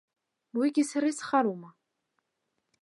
[0.57, 1.69] Уигьы сара исхароума?